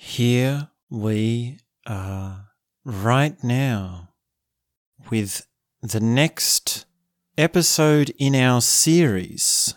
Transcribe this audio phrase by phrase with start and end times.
[0.00, 2.50] Here we are
[2.84, 4.10] right now
[5.10, 5.44] with
[5.82, 6.86] the next
[7.36, 9.74] episode in our series,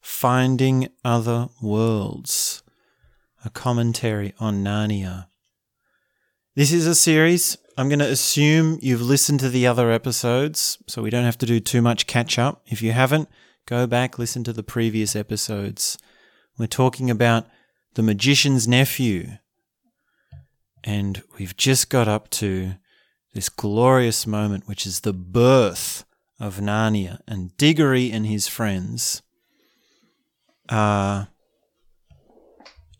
[0.00, 2.64] Finding Other Worlds,
[3.44, 5.28] a commentary on Narnia.
[6.56, 7.56] This is a series.
[7.78, 11.46] I'm going to assume you've listened to the other episodes, so we don't have to
[11.46, 12.62] do too much catch up.
[12.66, 13.28] If you haven't,
[13.66, 15.96] go back, listen to the previous episodes.
[16.58, 17.46] We're talking about
[17.94, 19.28] the magician's nephew.
[20.82, 22.74] And we've just got up to
[23.34, 26.04] this glorious moment, which is the birth
[26.38, 27.20] of Narnia.
[27.28, 29.22] And Diggory and his friends
[30.68, 31.28] are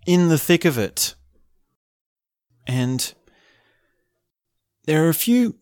[0.07, 1.15] in the thick of it.
[2.67, 3.15] And
[4.85, 5.57] there are a few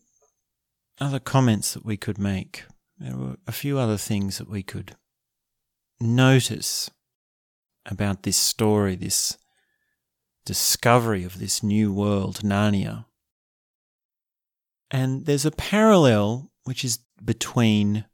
[1.00, 2.64] other comments that we could make.
[2.98, 4.96] There were a few other things that we could
[6.00, 6.91] notice
[7.86, 9.38] about this story, this
[10.48, 13.04] discovery of this new world, Narnia.
[14.90, 18.06] And there's a parallel which is between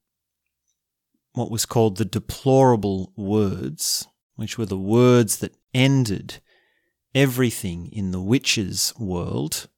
[1.34, 6.41] what was called the deplorable words, which were the words that ended
[7.14, 9.69] everything in the witches' world,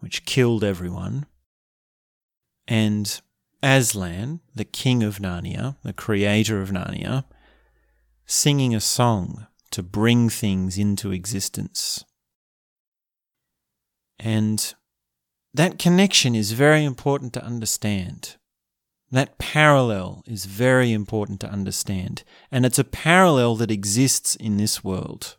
[0.00, 1.24] which killed everyone,
[2.68, 3.22] and
[3.62, 7.24] Aslan, the king of Narnia, the creator of Narnia,
[8.26, 12.04] singing a song to bring things into existence.
[14.18, 14.74] And
[15.54, 18.36] that connection is very important to understand.
[19.10, 22.22] That parallel is very important to understand.
[22.52, 25.36] And it's a parallel that exists in this world.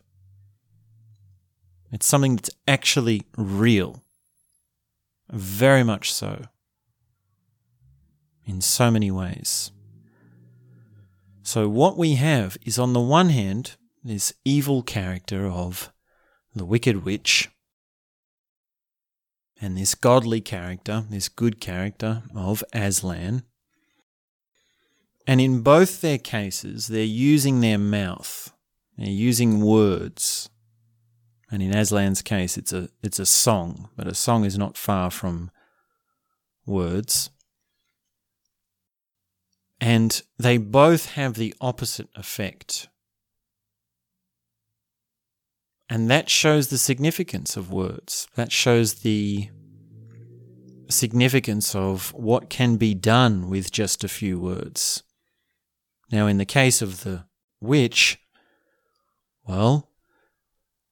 [1.90, 4.02] It's something that's actually real.
[5.30, 6.46] Very much so.
[8.44, 9.70] In so many ways.
[11.42, 15.92] So, what we have is on the one hand, this evil character of
[16.54, 17.50] the Wicked Witch,
[19.60, 23.44] and this godly character, this good character of Aslan.
[25.24, 28.52] And in both their cases, they're using their mouth,
[28.98, 30.50] they're using words.
[31.50, 35.10] And in Aslan's case, it's a, it's a song, but a song is not far
[35.10, 35.50] from
[36.66, 37.30] words.
[39.80, 42.88] And they both have the opposite effect.
[45.92, 48.26] And that shows the significance of words.
[48.34, 49.50] That shows the
[50.88, 55.02] significance of what can be done with just a few words.
[56.10, 57.26] Now, in the case of the
[57.60, 58.18] witch,
[59.46, 59.90] well,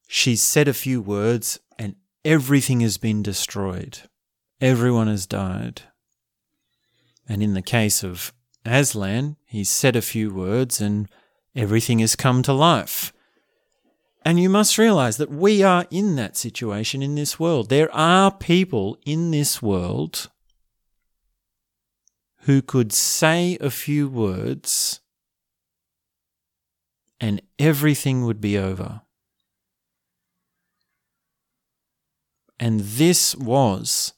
[0.06, 4.00] she's said a few words and everything has been destroyed.
[4.60, 5.80] Everyone has died.
[7.26, 8.34] And in the case of
[8.66, 11.08] Aslan, he said a few words and
[11.56, 13.14] everything has come to life.
[14.22, 17.68] And you must realize that we are in that situation in this world.
[17.68, 20.30] There are people in this world
[22.42, 25.00] who could say a few words
[27.20, 29.02] and everything would be over.
[32.58, 34.12] And this was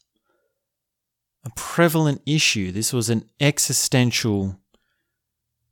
[1.44, 2.72] a prevalent issue.
[2.72, 4.58] This was an existential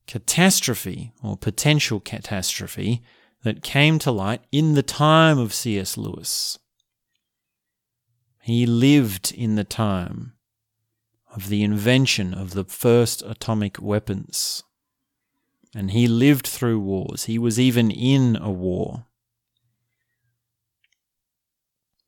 [0.07, 3.03] catastrophe or potential catastrophe
[3.43, 5.97] that came to light in the time of C.S.
[5.97, 6.59] Lewis.
[8.43, 10.35] He lived in the time
[11.35, 14.65] of the invention of the first atomic weapons.
[15.75, 17.25] And he lived through wars.
[17.25, 19.07] He was even in a war.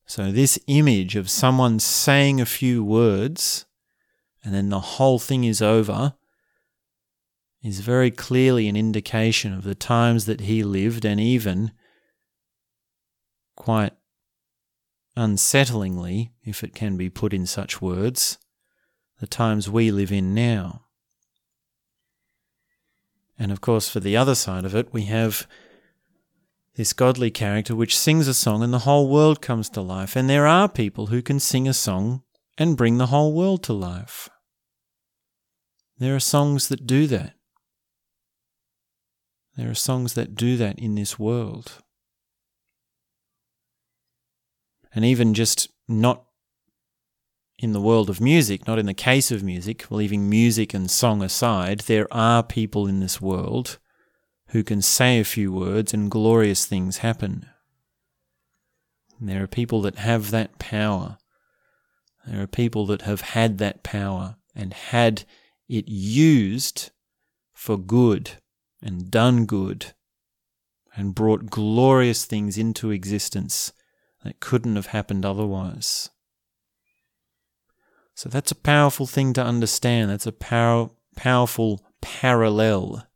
[0.04, 3.64] So, this image of someone saying a few words
[4.44, 6.14] and then the whole thing is over
[7.62, 11.72] is very clearly an indication of the times that he lived and even
[13.56, 13.92] quite
[15.16, 18.38] unsettlingly, if it can be put in such words,
[19.20, 20.82] the times we live in now.
[23.38, 25.46] And of course, for the other side of it, we have
[26.76, 30.16] this godly character which sings a song and the whole world comes to life.
[30.16, 32.22] And there are people who can sing a song
[32.56, 34.28] and bring the whole world to life.
[35.98, 37.34] There are songs that do that.
[39.56, 41.82] There are songs that do that in this world.
[44.94, 46.24] And even just not
[47.58, 51.22] in the world of music, not in the case of music, leaving music and song
[51.22, 53.78] aside, there are people in this world
[54.48, 57.46] who can say a few words and glorious things happen.
[59.18, 61.18] And there are people that have that power.
[62.26, 65.24] There are people that have had that power and had
[65.68, 66.90] it used
[67.54, 68.41] for good
[68.82, 69.92] and done good
[70.94, 73.72] and brought glorious things into existence
[74.24, 76.10] that couldn't have happened otherwise.
[78.14, 80.10] So that's a powerful thing to understand.
[80.10, 83.06] That's a power, powerful parallel.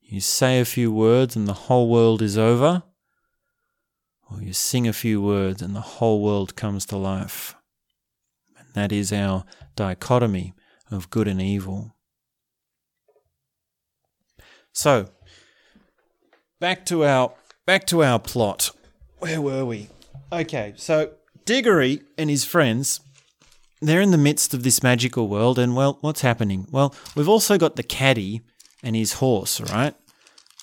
[0.00, 2.82] You say a few words and the whole world is over,
[4.30, 7.56] or you sing a few words and the whole world comes to life.
[8.58, 10.54] And that is our dichotomy
[10.90, 11.95] of good and evil.
[14.76, 15.06] So,
[16.60, 17.32] back to our
[17.64, 18.72] back to our plot.
[19.20, 19.88] Where were we?
[20.30, 21.12] Okay, so
[21.46, 23.00] Diggory and his friends
[23.80, 26.66] they're in the midst of this magical world, and well, what's happening?
[26.70, 28.42] Well, we've also got the caddy
[28.82, 29.94] and his horse, right?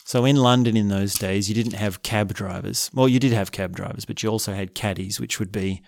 [0.06, 2.92] So in London in those days, you didn't have cab drivers.
[2.94, 5.81] Well, you did have cab drivers, but you also had caddies, which would be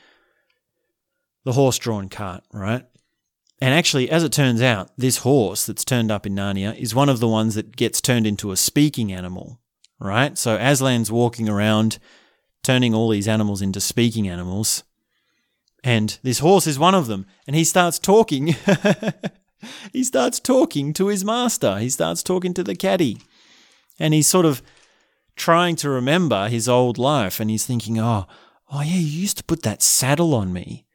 [1.44, 2.86] the horse drawn cart, right?
[3.62, 7.10] And actually, as it turns out, this horse that's turned up in Narnia is one
[7.10, 9.60] of the ones that gets turned into a speaking animal,
[10.00, 10.38] right?
[10.38, 11.98] So Aslan's walking around,
[12.63, 14.84] turning all these animals into speaking animals.
[15.84, 17.25] And this horse is one of them.
[17.48, 18.56] And he starts talking.
[19.94, 21.78] he starts talking to his master.
[21.78, 23.19] He starts talking to the caddy.
[24.00, 24.62] And he's sort of
[25.38, 27.40] trying to remember his old life.
[27.40, 28.25] And he's thinking, oh,
[28.69, 30.86] oh yeah, you used to put that saddle on me.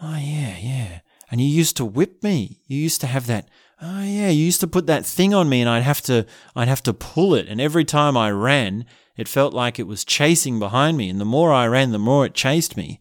[0.00, 1.00] Oh, yeah, yeah.
[1.30, 2.60] And you used to whip me.
[2.66, 3.48] You used to have that.
[3.80, 6.26] Oh yeah, you used to put that thing on me and I'd have to
[6.56, 8.84] I'd have to pull it and every time I ran,
[9.16, 12.26] it felt like it was chasing behind me and the more I ran, the more
[12.26, 12.98] it chased me.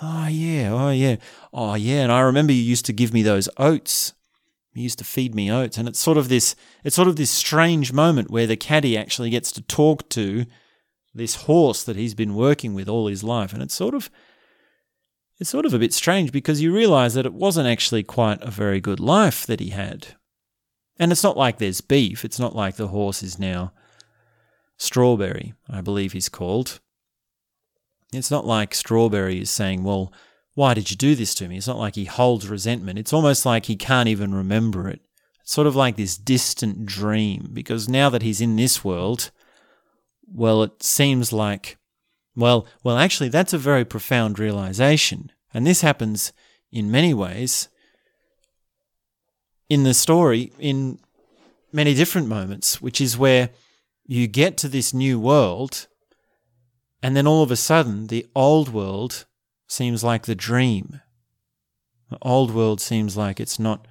[0.00, 1.16] Oh yeah, oh yeah.
[1.52, 4.14] Oh yeah, and I remember you used to give me those oats.
[4.72, 7.30] You used to feed me oats and it's sort of this it's sort of this
[7.30, 10.46] strange moment where the caddy actually gets to talk to
[11.14, 14.10] this horse that he's been working with all his life and it's sort of
[15.38, 18.50] it's sort of a bit strange because you realize that it wasn't actually quite a
[18.50, 20.08] very good life that he had.
[20.98, 23.72] And it's not like there's beef, it's not like the horse is now
[24.76, 26.80] Strawberry, I believe he's called.
[28.12, 30.12] It's not like Strawberry is saying, Well,
[30.54, 31.56] why did you do this to me?
[31.56, 32.98] It's not like he holds resentment.
[32.98, 35.00] It's almost like he can't even remember it.
[35.42, 39.30] It's sort of like this distant dream because now that he's in this world,
[40.26, 41.76] well, it seems like
[42.36, 45.30] well, well, actually, that's a very profound realization.
[45.52, 46.32] And this happens
[46.72, 47.68] in many ways
[49.68, 50.98] in the story in
[51.72, 53.50] many different moments, which is where
[54.06, 55.86] you get to this new world,
[57.02, 59.24] and then all of a sudden, the old world
[59.66, 61.00] seems like the dream.
[62.10, 63.86] The old world seems like it's not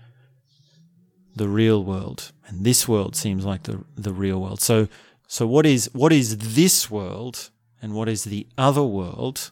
[1.35, 4.61] the real world, and this world seems like the, the real world.
[4.61, 4.87] So,
[5.27, 7.49] so what is what is this world?
[7.83, 9.51] And what is the other world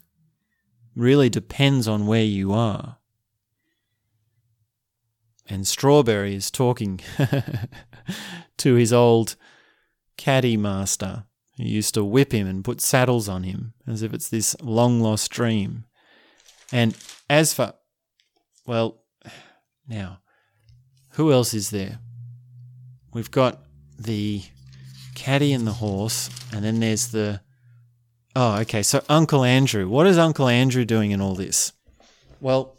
[0.96, 2.98] really depends on where you are.
[5.50, 7.02] And Strawberry is talking
[8.58, 9.36] to his old
[10.16, 11.26] caddy master
[11.58, 15.02] who used to whip him and put saddles on him as if it's this long
[15.02, 15.84] lost dream.
[16.72, 16.98] And
[17.30, 17.74] as for,
[18.66, 19.04] well,
[19.90, 20.22] now,
[21.12, 22.00] who else is there?
[23.14, 23.60] We've got
[24.00, 24.44] the
[25.16, 27.42] caddy and the horse, and then there's the
[28.36, 28.82] Oh, okay.
[28.82, 31.74] So Uncle Andrew, what is Uncle Andrew doing in all this?
[32.40, 32.78] Well,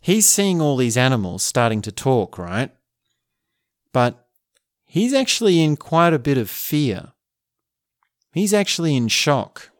[0.00, 2.70] he's seeing all these animals starting to talk, right?
[3.92, 4.26] But
[4.84, 7.12] he's actually in quite a bit of fear.
[8.32, 9.70] He's actually in shock.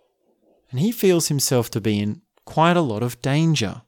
[0.70, 3.82] And he feels himself to be in quite a lot of danger.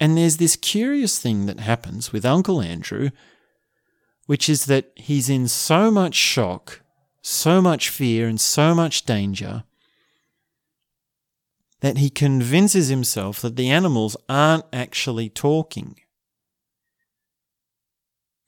[0.00, 3.10] And there's this curious thing that happens with Uncle Andrew,
[4.26, 6.82] which is that he's in so much shock,
[7.20, 9.64] so much fear, and so much danger
[11.82, 15.96] that he convinces himself that the animals aren't actually talking.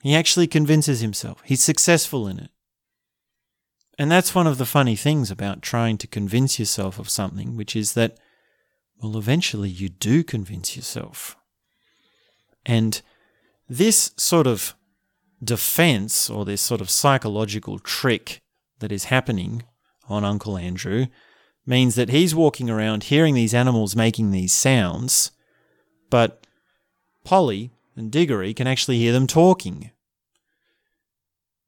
[0.02, 1.42] He actually convinces himself.
[1.44, 2.50] He's successful in it.
[3.98, 7.74] And that's one of the funny things about trying to convince yourself of something, which
[7.74, 8.18] is that,
[9.02, 11.36] well, eventually you do convince yourself.
[12.64, 13.02] And
[13.68, 14.76] this sort of
[15.42, 18.38] defense or this sort of psychological trick
[18.78, 19.64] that is happening
[20.08, 21.06] on Uncle Andrew
[21.66, 25.30] means that he's walking around hearing these animals making these sounds,
[26.10, 26.46] but
[27.24, 29.90] Polly and Diggory can actually hear them talking.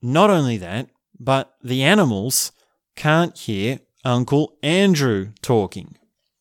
[0.02, 0.88] Not only that,
[1.18, 2.52] but the animals
[2.94, 5.96] can't hear Uncle Andrew talking.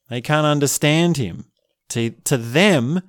[0.10, 1.46] They can't understand him.
[1.90, 3.02] To, to them,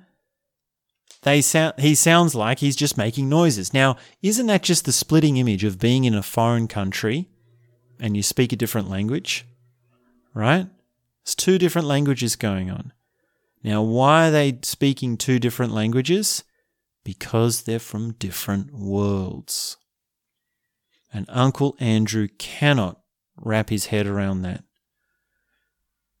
[1.23, 3.73] they sound, he sounds like he's just making noises.
[3.73, 7.27] Now, isn't that just the splitting image of being in a foreign country
[7.99, 9.45] and you speak a different language?
[10.37, 10.67] Right?
[11.23, 12.93] It's two different languages going on.
[13.63, 16.43] Now, why are they speaking two different languages?
[17.03, 19.77] Because they're from different worlds.
[21.11, 22.99] And Uncle Andrew cannot
[23.35, 24.63] wrap his head around that.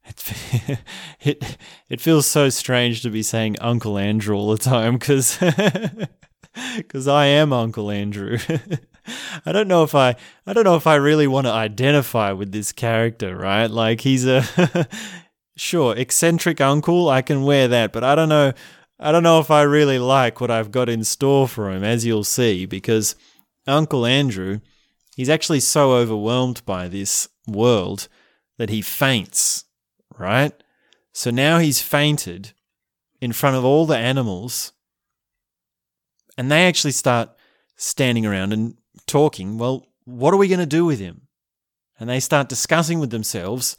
[0.05, 0.79] it,
[1.21, 1.57] it,
[1.89, 5.37] it feels so strange to be saying Uncle Andrew all the time because
[7.07, 8.39] I am Uncle Andrew.
[9.45, 12.51] I don't know if I I don't know if I really want to identify with
[12.51, 13.69] this character, right?
[13.69, 14.87] Like he's a
[15.57, 18.53] sure, eccentric uncle, I can wear that, but I don't know
[18.99, 22.05] I don't know if I really like what I've got in store for him as
[22.05, 23.15] you'll see because
[23.67, 24.59] Uncle Andrew,
[25.15, 28.07] he's actually so overwhelmed by this world
[28.57, 29.65] that he faints,
[30.17, 30.51] right?
[31.13, 32.53] So now he's fainted
[33.21, 34.73] in front of all the animals
[36.37, 37.29] and they actually start
[37.75, 38.75] standing around and
[39.07, 41.21] talking, well, what are we going to do with him?
[41.99, 43.75] And they start discussing with themselves,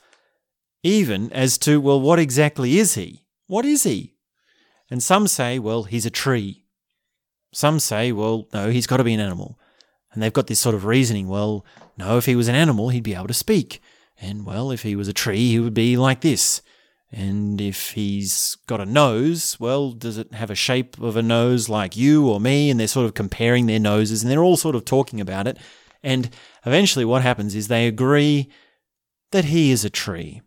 [0.83, 3.25] even as to, well, what exactly is he?
[3.47, 4.15] What is he?
[4.91, 6.65] And some say, well, he's a tree.
[7.53, 9.59] Some say, well, no, he's got to be an animal.
[10.13, 11.65] And they've got this sort of reasoning, well,
[11.97, 13.81] no, if he was an animal, he'd be able to speak.
[14.21, 16.63] And, well, if he was a tree, he would be like this.
[17.11, 21.69] And if he's got a nose, well, does it have a shape of a nose
[21.69, 22.71] like you or me?
[22.71, 25.57] And they're sort of comparing their noses and they're all sort of talking about it.
[26.03, 26.31] And
[26.67, 28.51] eventually, what happens is they agree
[29.33, 30.43] that he is a tree.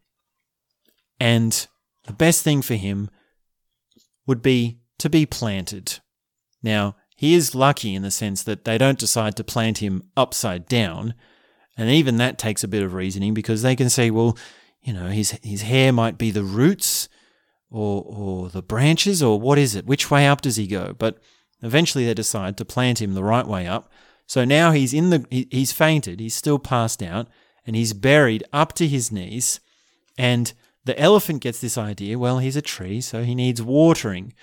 [1.20, 1.68] And
[2.06, 3.10] the best thing for him
[4.28, 6.00] would be to be planted.
[6.64, 10.68] Now, he is lucky in the sense that they don't decide to plant him upside
[10.68, 11.14] down.
[11.78, 14.38] And even that takes a bit of reasoning because they can say, well,
[14.82, 17.08] you know, his his hair might be the roots
[17.70, 19.86] or or the branches or what is it?
[19.86, 20.96] Which way up does he go?
[20.98, 21.20] But
[21.62, 23.92] eventually they decide to plant him the right way up.
[24.26, 27.28] So now he's in the he, he's fainted, he's still passed out,
[27.66, 29.60] and he's buried up to his knees.
[30.18, 34.34] And the elephant gets this idea, well, he's a tree, so he needs watering.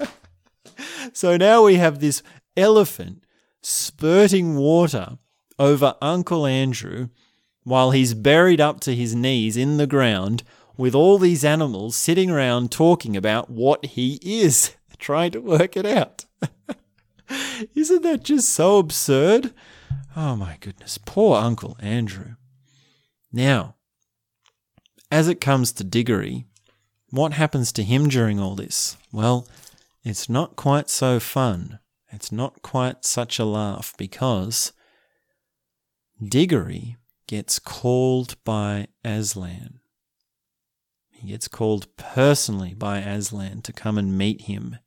[1.12, 2.22] so now we have this
[2.56, 3.24] elephant
[3.62, 5.18] spurting water
[5.58, 7.08] over Uncle Andrew
[7.70, 10.42] while he's buried up to his knees in the ground
[10.76, 15.86] with all these animals sitting around talking about what he is, trying to work it
[15.86, 16.24] out.
[17.76, 19.54] Isn't that just so absurd?
[20.16, 22.34] Oh my goodness, poor Uncle Andrew.
[23.32, 23.76] Now,
[25.12, 26.46] as it comes to Diggory,
[27.10, 28.96] what happens to him during all this?
[29.12, 29.46] Well,
[30.02, 31.78] it's not quite so fun.
[32.10, 34.72] It's not quite such a laugh because
[36.20, 36.96] Diggory
[37.30, 39.78] gets called by Aslan.
[41.10, 44.78] He gets called personally by Aslan to come and meet him.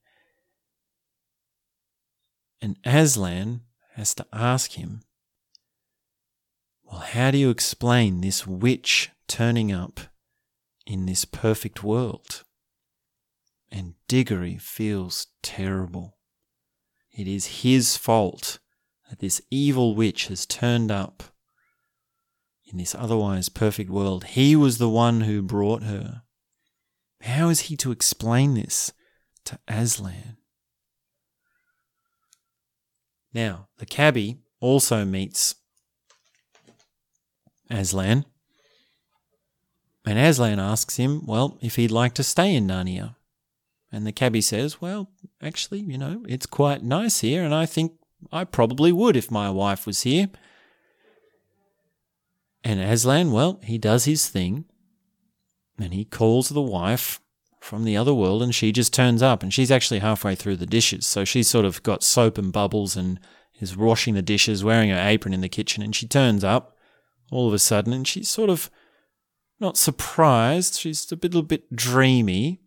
[2.62, 3.62] And Aslan
[3.93, 5.03] has to ask him,
[6.83, 10.01] Well, how do you explain this witch turning up
[10.85, 12.43] in this perfect world?
[13.71, 16.17] And Diggory feels terrible.
[17.09, 18.59] It is his fault
[19.09, 21.33] that this evil witch has turned up
[22.74, 24.25] in this otherwise perfect world.
[24.25, 26.24] He was the one who brought her.
[27.22, 28.92] How is he to explain this
[29.46, 30.38] to Aslan?
[33.32, 35.56] Now, the cabbie also meets
[37.70, 38.25] Aslan,
[40.06, 43.15] and Aslan asks him, well, if he'd like to stay in Narnia.
[43.92, 45.12] And the cabbie says, well,
[45.42, 47.94] actually, you know, it's quite nice here, and I think
[48.32, 50.30] I probably would if my wife was here.
[52.63, 54.65] And Aslan, well, he does his thing
[55.77, 57.20] and he calls the wife
[57.60, 60.65] from the other world and she just turns up and she's actually halfway through the
[60.65, 61.05] dishes.
[61.05, 63.20] So she's sort of got soap and bubbles and
[63.60, 65.84] is washing the dishes, wearing her apron in the kitchen.
[65.84, 66.77] And she turns up
[67.32, 68.70] all of a sudden and she's sort of
[69.60, 70.79] not surprised.
[70.79, 72.62] She's a little bit dreamy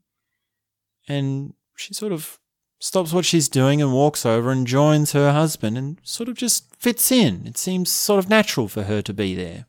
[1.09, 2.38] and she sort of
[2.79, 6.75] stops what she's doing and walks over and joins her husband and sort of just
[6.76, 7.47] fits in.
[7.47, 9.67] It seems sort of natural for her to be there.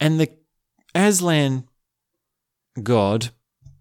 [0.00, 0.30] And the
[0.94, 1.68] Aslan
[2.82, 3.30] god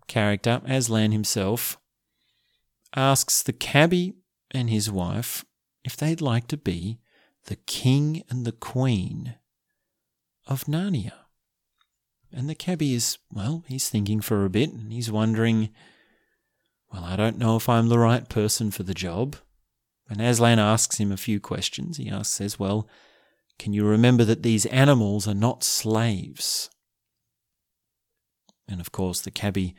[0.07, 1.77] character, Aslan himself,
[2.95, 4.15] asks the cabbie
[4.51, 5.45] and his wife
[5.83, 6.99] if they'd like to be
[7.45, 9.35] the king and the queen
[10.45, 11.13] of Narnia.
[12.31, 15.69] And the cabbie is, well, he's thinking for a bit and he's wondering,
[16.91, 19.37] well, I don't know if I'm the right person for the job.
[20.09, 21.97] And Aslan asks him a few questions.
[21.97, 22.87] He asks, says, well,
[23.59, 26.69] can you remember that these animals are not slaves?
[28.69, 29.75] And of course, the cabbie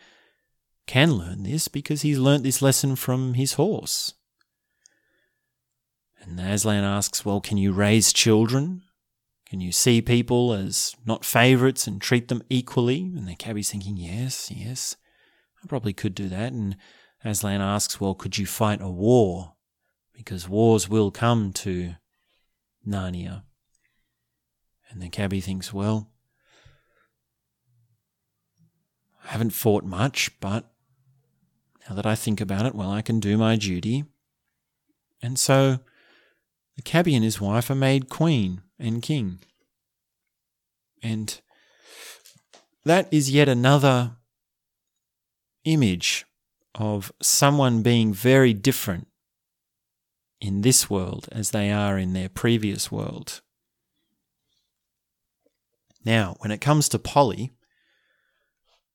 [0.87, 4.15] can learn this because he's learnt this lesson from his horse.
[6.21, 8.83] And Aslan asks, Well, can you raise children?
[9.49, 13.01] Can you see people as not favourites and treat them equally?
[13.01, 14.97] And the cabbie's thinking, Yes, yes,
[15.63, 16.53] I probably could do that.
[16.53, 16.77] And
[17.25, 19.55] Aslan asks, Well, could you fight a war?
[20.13, 21.95] Because wars will come to
[22.87, 23.45] Narnia.
[24.91, 26.09] And the cabbie thinks, well,
[29.25, 30.71] I haven't fought much, but
[31.89, 34.05] now that I think about it, well, I can do my duty.
[35.23, 35.79] And so
[36.77, 39.41] the cabbie and his wife are made queen and king.
[41.03, 41.41] And
[42.85, 44.17] that is yet another
[45.65, 46.25] image
[46.75, 49.07] of someone being very different
[50.41, 53.43] in this world as they are in their previous world.
[56.05, 57.53] Now, when it comes to Polly,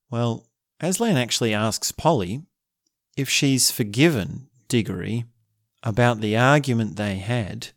[0.09, 0.47] well,
[0.79, 2.41] Aslan actually asks Polly
[3.15, 5.25] if she's forgiven Diggory
[5.83, 7.69] about the argument they had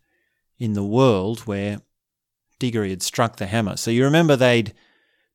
[0.57, 1.81] in the world where
[2.57, 3.77] Diggory had struck the hammer.
[3.77, 4.73] So you remember they'd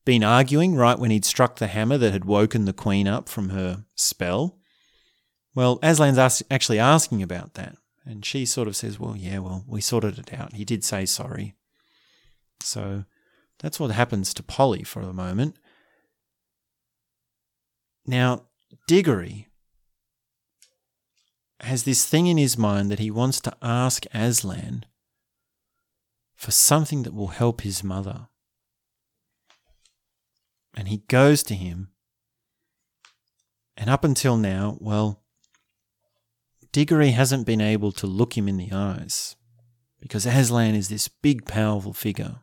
[0.05, 3.51] been arguing right when he'd struck the hammer that had woken the queen up from
[3.51, 4.59] her spell.
[5.55, 7.77] Well, Aslan's actually asking about that.
[8.05, 10.53] And she sort of says, Well, yeah, well, we sorted it out.
[10.53, 11.55] He did say sorry.
[12.61, 13.05] So
[13.65, 15.57] that's what happens to Polly for a moment.
[18.05, 18.43] Now,
[18.87, 19.49] Diggory
[21.61, 24.85] has this thing in his mind that he wants to ask Aslan
[26.35, 28.29] for something that will help his mother.
[30.77, 31.89] And he goes to him.
[33.79, 35.23] And up until now, well,
[36.71, 39.37] Diggory hasn't been able to look him in the eyes
[40.01, 42.41] because Aslan is this big, powerful figure.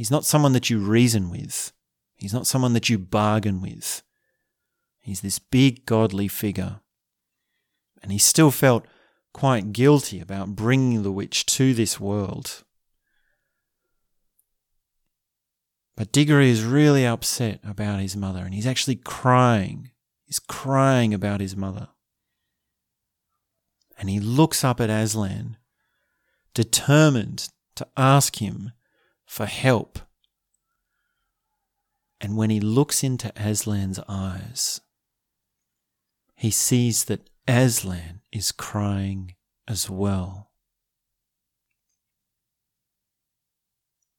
[0.00, 1.74] He's not someone that you reason with,
[2.16, 4.02] he's not someone that you bargain with.
[4.98, 6.80] He's this big, godly figure.
[8.02, 8.86] And he still felt
[9.34, 12.64] quite guilty about bringing the witch to this world.
[15.98, 19.90] But Diggory is really upset about his mother, and he's actually crying.
[20.24, 21.88] He's crying about his mother.
[23.98, 25.58] And he looks up at Aslan,
[26.54, 28.72] determined to ask him
[29.30, 30.00] for help.
[32.20, 34.80] And when he looks into Aslan's eyes,
[36.34, 39.36] he sees that Aslan is crying
[39.68, 40.50] as well.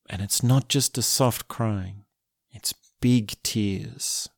[0.10, 2.06] And it's not just a soft crying,
[2.50, 4.30] it's big tears.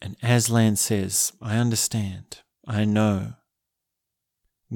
[0.00, 3.32] And Aslan says, I understand, I know.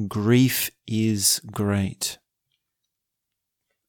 [0.08, 2.18] Grief is great.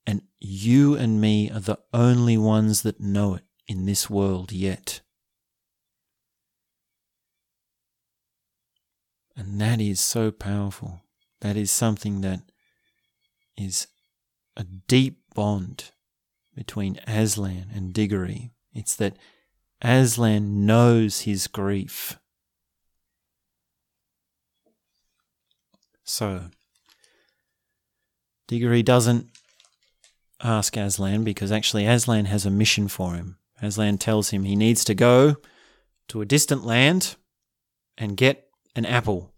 [0.06, 5.02] And you and me are the only ones that know it in this world yet.
[9.36, 11.02] And that is so powerful.
[11.42, 12.42] That is something that
[13.58, 13.88] is
[14.56, 15.92] a deep bond
[16.56, 18.52] between Aslan and Diggory.
[18.74, 19.18] It's that
[19.82, 22.18] Aslan knows his grief.
[26.04, 26.50] So,
[28.48, 29.30] Diggory doesn't
[30.44, 33.38] ask Aslan because actually Aslan has a mission for him.
[33.62, 35.38] Aslan tells him he needs to go
[36.10, 37.16] to a distant land
[37.98, 39.32] and get an apple.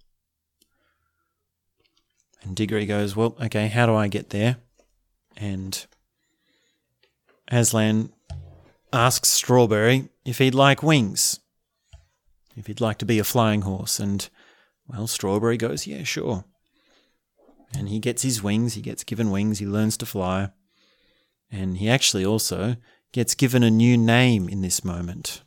[2.42, 4.58] And Diggory goes, Well, okay, how do I get there?
[5.38, 5.86] and
[7.50, 8.12] Aslan
[8.92, 11.40] asks Strawberry if he'd like wings,
[12.56, 14.28] if he'd like to be a flying horse, and
[14.88, 16.46] well, Strawberry goes, yeah, sure.
[17.78, 20.52] And he gets his wings, he gets given wings, he learns to fly,
[21.52, 22.76] and he actually also
[23.12, 25.42] gets given a new name in this moment.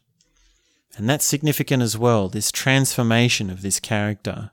[0.96, 4.50] And that's significant as well, this transformation of this character,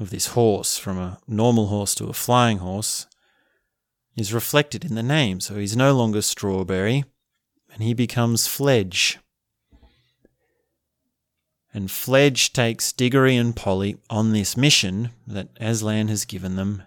[0.00, 3.06] of this horse from a normal horse to a flying horse,
[4.16, 5.40] is reflected in the name.
[5.40, 7.04] So he's no longer Strawberry
[7.72, 9.18] and he becomes Fledge.
[11.72, 16.84] And Fledge takes Diggory and Polly on this mission that Aslan has given them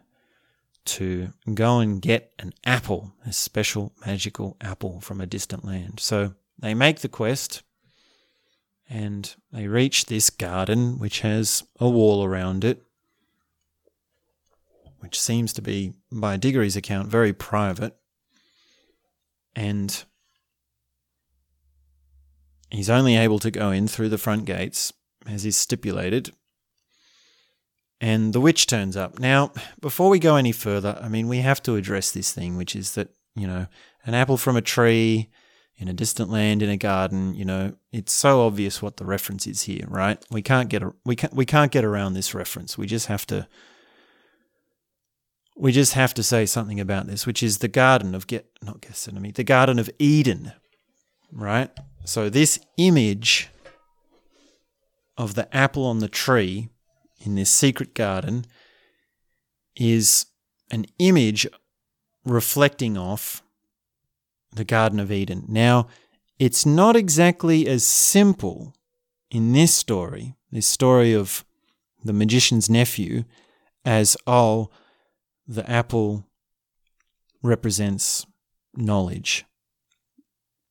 [0.88, 6.00] to go and get an apple, a special magical apple from a distant land.
[6.00, 7.62] So they make the quest
[8.90, 12.88] and they reach this garden, which has a wall around it
[15.00, 17.96] which seems to be, by Diggory's account, very private.
[19.56, 20.04] And
[22.70, 24.92] he's only able to go in through the front gates,
[25.26, 26.34] as is stipulated.
[28.00, 29.20] And the witch turns up.
[29.20, 32.76] Now, before we go any further, I mean, we have to address this thing, which
[32.76, 33.66] is that, you know,
[34.06, 35.30] an apple from a tree
[35.78, 39.46] in a distant land in a garden, you know, it's so obvious what the reference
[39.46, 40.24] is here, right?
[40.32, 42.78] We can't get a, we can't we can't get around this reference.
[42.78, 43.48] We just have to
[45.56, 48.82] we just have to say something about this, which is the Garden of Get not
[48.82, 50.52] Gethsemane, the Garden of Eden,
[51.32, 51.70] right?
[52.06, 53.50] So this image
[55.16, 56.70] of the apple on the tree
[57.20, 58.46] in this secret garden
[59.76, 60.28] is
[60.72, 61.48] an image
[62.26, 63.42] reflecting off
[64.54, 65.46] the Garden of Eden.
[65.48, 65.88] Now,
[66.40, 68.74] it's not exactly as simple
[69.30, 71.44] in this story, this story of
[72.04, 73.24] the magician's nephew,
[73.84, 74.70] as, oh,
[75.48, 76.26] the apple
[77.42, 78.26] represents
[78.76, 79.46] knowledge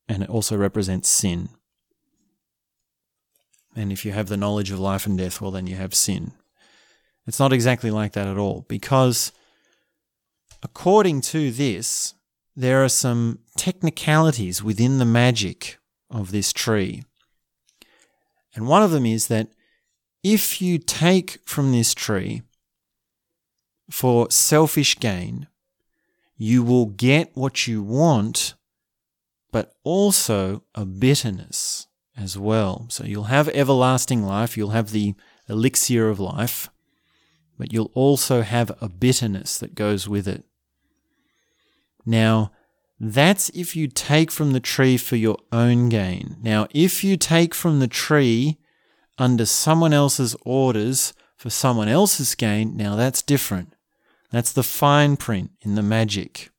[0.08, 1.48] and it also represents sin.
[3.76, 6.32] And if you have the knowledge of life and death, well, then you have sin.
[7.26, 9.32] It's not exactly like that at all, because
[10.62, 12.14] according to this,
[12.56, 15.78] there are some technicalities within the magic
[16.10, 17.02] of this tree.
[18.54, 19.48] And one of them is that
[20.22, 22.42] if you take from this tree
[23.90, 25.48] for selfish gain,
[26.38, 28.54] you will get what you want,
[29.52, 31.86] but also a bitterness
[32.16, 32.86] as well.
[32.88, 35.14] So you'll have everlasting life, you'll have the
[35.48, 36.68] elixir of life,
[37.58, 40.44] but you'll also have a bitterness that goes with it.
[42.04, 42.52] Now,
[42.98, 46.36] that's if you take from the tree for your own gain.
[46.40, 48.58] Now, if you take from the tree
[49.18, 53.74] under someone else's orders for someone else's gain, now that's different.
[54.30, 56.50] That's the fine print in the magic.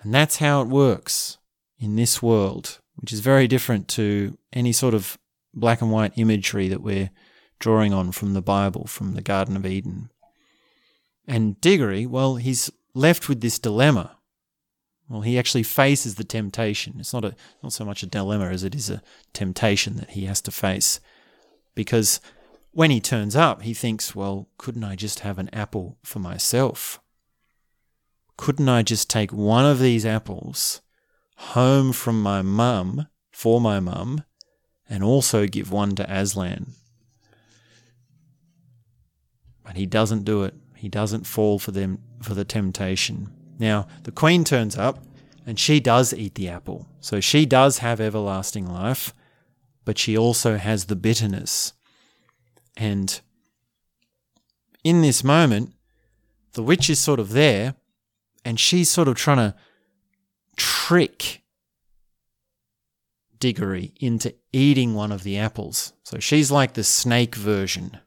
[0.00, 1.38] And that's how it works
[1.78, 5.18] in this world, which is very different to any sort of
[5.52, 7.10] black and white imagery that we're
[7.58, 10.08] drawing on from the Bible, from the Garden of Eden.
[11.28, 14.16] And Diggory, well, he's left with this dilemma.
[15.06, 16.94] Well, he actually faces the temptation.
[16.98, 19.02] It's not a not so much a dilemma as it is a
[19.34, 20.98] temptation that he has to face.
[21.74, 22.22] Because
[22.70, 27.00] when he turns up, he thinks, well, couldn't I just have an apple for myself?
[28.38, 30.80] Couldn't I just take one of these apples
[31.36, 34.24] home from my mum, for my mum,
[34.88, 36.72] and also give one to Aslan?
[39.64, 40.54] But he doesn't do it.
[40.76, 43.32] He doesn't fall for them for the temptation.
[43.58, 45.04] Now, the queen turns up
[45.46, 46.86] and she does eat the apple.
[47.00, 49.14] So she does have everlasting life,
[49.84, 51.72] but she also has the bitterness.
[52.76, 53.20] And
[54.82, 55.72] in this moment,
[56.52, 57.74] the witch is sort of there
[58.44, 59.54] and she's sort of trying to
[60.56, 61.42] trick
[63.38, 65.92] Diggory into eating one of the apples.
[66.02, 67.98] So she's like the snake version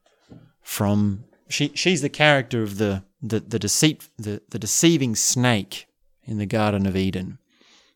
[0.61, 5.87] from she she's the character of the the, the deceit the, the deceiving snake
[6.23, 7.37] in the Garden of Eden.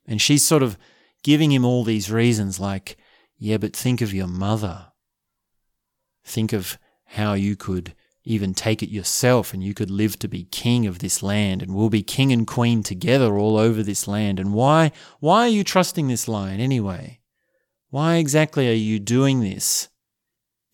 [0.06, 0.78] And she's sort of
[1.24, 2.98] giving him all these reasons like,
[3.38, 4.88] yeah, but think of your mother.
[6.24, 10.44] Think of how you could even take it yourself and you could live to be
[10.46, 14.40] king of this land and we'll be king and queen together all over this land.
[14.40, 17.20] And why why are you trusting this lion anyway?
[17.90, 19.90] Why exactly are you doing this?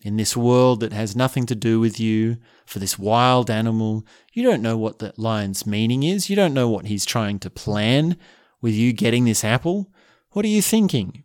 [0.00, 4.06] in this world that has nothing to do with you, for this wild animal.
[4.32, 6.30] You don't know what the lion's meaning is.
[6.30, 8.16] You don't know what he's trying to plan
[8.60, 9.90] with you getting this apple.
[10.32, 11.24] What are you thinking?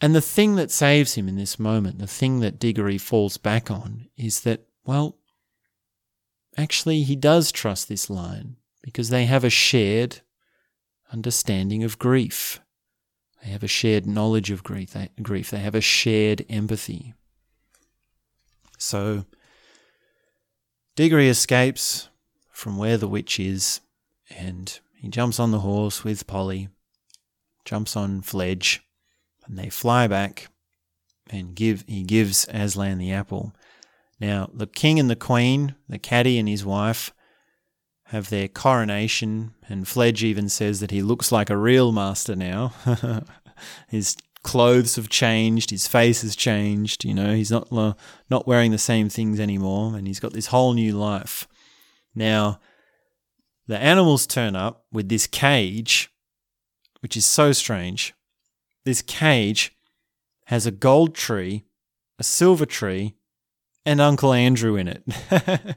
[0.00, 3.70] And the thing that saves him in this moment, the thing that Diggory falls back
[3.70, 5.16] on, is that, well,
[6.56, 10.20] actually, he does trust this lion because they have a shared
[11.12, 12.60] understanding of grief.
[13.42, 14.92] They have a shared knowledge of grief.
[14.92, 15.50] They, grief.
[15.50, 17.14] They have a shared empathy.
[18.78, 19.24] So,
[20.96, 22.08] Diggory escapes
[22.50, 23.80] from where the witch is,
[24.30, 26.68] and he jumps on the horse with Polly,
[27.64, 28.82] jumps on Fledge,
[29.46, 30.48] and they fly back,
[31.30, 33.54] and give he gives Aslan the apple.
[34.20, 37.12] Now, the king and the queen, the caddy and his wife,
[38.06, 42.72] have their coronation, and Fledge even says that he looks like a real master now.
[43.88, 47.04] his clothes have changed, his face has changed.
[47.04, 50.74] You know, he's not not wearing the same things anymore, and he's got this whole
[50.74, 51.48] new life.
[52.14, 52.60] Now,
[53.66, 56.10] the animals turn up with this cage,
[57.00, 58.14] which is so strange.
[58.84, 59.76] This cage
[60.46, 61.64] has a gold tree,
[62.18, 63.16] a silver tree,
[63.86, 65.76] and Uncle Andrew in it.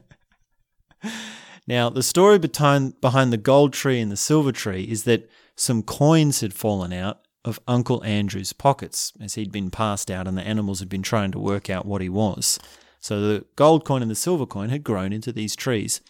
[1.68, 5.82] Now, the story behind, behind the gold tree and the silver tree is that some
[5.82, 10.42] coins had fallen out of Uncle Andrew's pockets as he'd been passed out and the
[10.42, 12.58] animals had been trying to work out what he was.
[13.00, 16.00] So the gold coin and the silver coin had grown into these trees.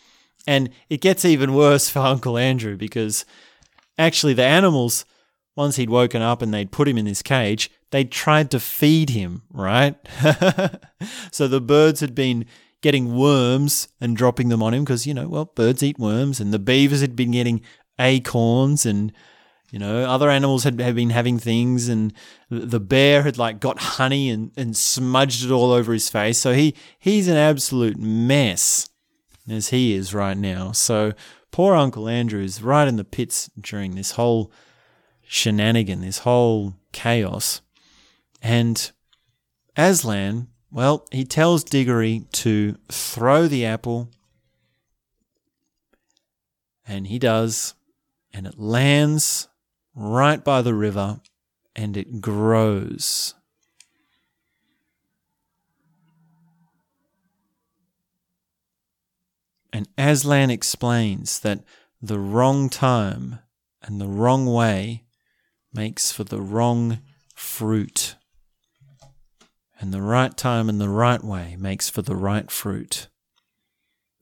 [0.47, 3.25] And it gets even worse for Uncle Andrew because
[3.99, 5.05] actually the animals,
[5.59, 9.11] once he'd woken up and they'd put him in this cage, they tried to feed
[9.11, 9.97] him, right?
[11.33, 12.45] so the birds had been
[12.81, 16.55] getting worms and dropping them on him because, you know, well, birds eat worms and
[16.55, 17.61] the beavers had been getting
[17.99, 19.13] acorns and,
[19.73, 22.13] you know, other animals had, had been having things and
[22.49, 26.39] the bear had like got honey and, and smudged it all over his face.
[26.39, 28.89] So he, he's an absolute mess
[29.51, 30.71] as he is right now.
[30.71, 31.15] So
[31.51, 34.53] poor Uncle Andrew is right in the pits during this whole
[35.29, 37.61] shenanigan, this whole chaos.
[38.43, 38.91] And
[39.77, 44.11] Aslan, well, he tells Diggory to throw the apple,
[46.87, 47.75] and he does,
[48.33, 49.49] and it lands
[49.95, 51.21] right by the river
[51.75, 53.35] and it grows.
[59.73, 61.63] And Aslan explains that
[62.01, 63.41] the wrong time
[63.83, 65.05] and the wrong way
[65.79, 66.99] makes for the wrong
[67.37, 68.17] fruit.
[69.79, 73.07] And the right time and the right way makes for the right fruit.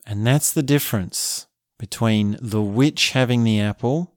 [0.05, 1.47] And that's the difference
[1.79, 4.13] between the witch having the apple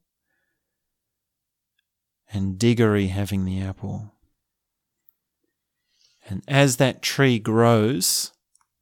[2.29, 4.11] and Diggory having the apple.
[6.27, 8.33] And as that tree grows,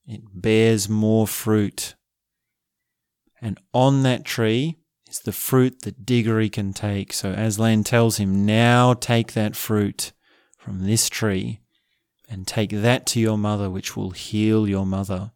[0.08, 1.94] it bears more fruit.
[3.40, 4.80] And on that tree
[5.18, 7.14] is the fruit that Diggory can take.
[7.14, 10.12] So Aslan tells him, Now take that fruit
[10.58, 11.62] from this tree
[12.30, 15.32] and take that to your mother, which will heal your mother.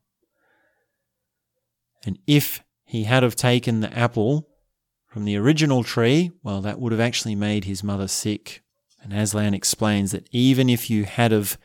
[2.06, 4.50] And if he had have taken the apple
[5.08, 8.64] from the original tree, well, that would have actually made his mother sick.
[9.02, 11.58] And Aslan explains that even if you had have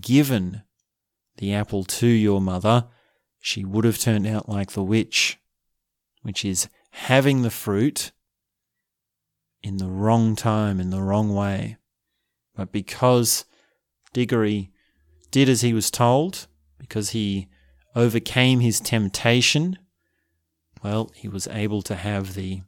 [0.00, 0.62] given
[1.36, 2.86] the apple to your mother,
[3.40, 5.38] she would have turned out like the witch,
[6.22, 6.68] which is
[7.04, 8.12] having the fruit
[9.62, 11.76] in the wrong time, in the wrong way.
[12.54, 13.44] But because
[14.12, 14.70] Diggory
[15.30, 16.46] did as he was told,
[16.78, 17.48] because he
[17.94, 19.78] overcame his temptation
[20.86, 22.62] well, he was able to have the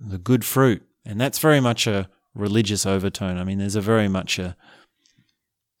[0.00, 3.38] the good fruit, and that's very much a religious overtone.
[3.38, 4.56] I mean, there's a very much a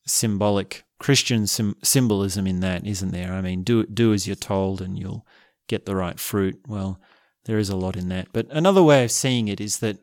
[0.06, 3.32] symbolic Christian sim- symbolism in that, isn't there?
[3.32, 5.26] I mean, do do as you're told, and you'll
[5.66, 6.60] get the right fruit.
[6.68, 7.00] Well,
[7.44, 8.28] there is a lot in that.
[8.32, 9.98] But another way of seeing it is that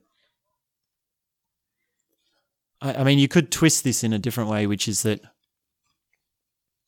[2.81, 5.21] I, I mean, you could twist this in a different way, which is that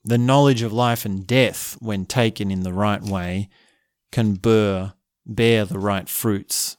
[0.04, 3.50] the knowledge of life and death, when taken in the right way,
[4.12, 4.94] can bear,
[5.26, 6.78] bear the right fruits.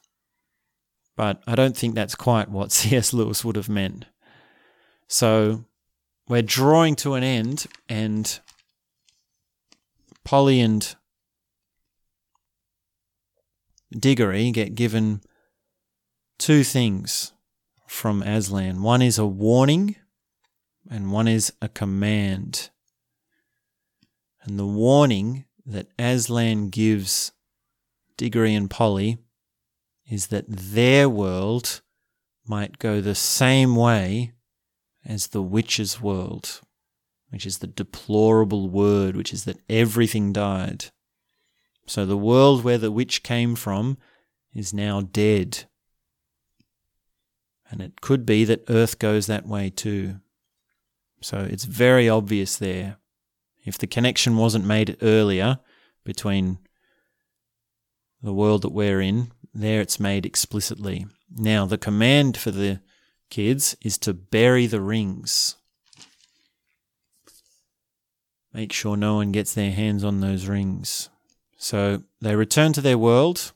[1.15, 3.13] But I don't think that's quite what C.S.
[3.13, 4.05] Lewis would have meant.
[5.07, 5.65] So
[6.27, 8.39] we're drawing to an end, and
[10.23, 10.95] Polly and
[13.97, 15.21] Diggory get given
[16.37, 17.33] two things
[17.87, 18.81] from Aslan.
[18.83, 19.95] One is a warning,
[20.89, 22.69] and one is a command.
[24.43, 27.31] And the warning that Aslan gives
[28.17, 29.17] Diggory and Polly
[30.09, 31.81] is that their world
[32.47, 34.33] might go the same way
[35.05, 36.61] as the witch's world,
[37.29, 40.85] which is the deplorable word, which is that everything died.
[41.89, 43.97] So the world where the witch came from
[44.53, 45.65] is now dead.
[47.71, 50.19] And it could be that Earth goes that way too.
[51.19, 52.97] So it's very obvious there
[53.65, 55.59] if the connection wasn't made earlier
[56.03, 56.59] between
[58.21, 61.07] the world that we're in, there it's made explicitly.
[61.35, 62.81] Now, the command for the
[63.31, 65.55] kids is to bury the rings.
[68.53, 71.09] Make sure no one gets their hands on those rings.
[71.59, 73.51] So they return to their world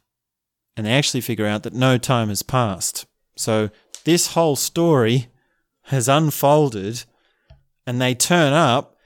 [0.76, 3.06] and they actually figure out that no time has passed.
[3.38, 3.70] So
[4.04, 5.30] this whole story
[5.84, 7.06] has unfolded
[7.88, 8.98] and they turn up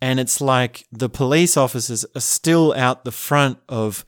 [0.00, 4.04] and it's like the police officers are still out the front of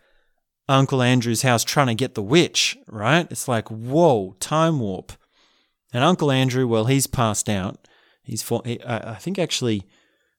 [0.68, 3.26] Uncle Andrew's house trying to get the witch, right?
[3.30, 5.12] It's like, whoa, time warp.
[5.92, 7.88] And Uncle Andrew, well, he's passed out.
[8.22, 9.85] He's for, I think actually,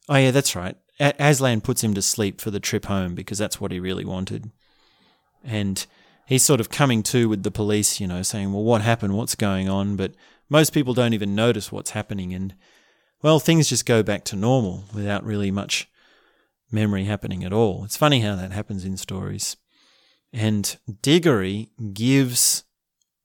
[0.08, 0.78] oh yeah, that's right.
[1.00, 4.52] Aslan puts him to sleep for the trip home because that's what he really wanted.
[5.44, 5.86] And
[6.26, 9.16] he's sort of coming to with the police, you know, saying, well, what happened?
[9.16, 9.96] What's going on?
[9.96, 10.14] But
[10.50, 12.34] most people don't even notice what's happening.
[12.34, 12.56] And
[13.22, 15.90] well, things just go back to normal without really much
[16.72, 17.84] memory happening at all.
[17.84, 19.58] It's funny how that happens in stories.
[20.34, 22.64] And Diggory gives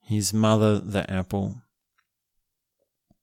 [0.02, 1.62] his mother the apple.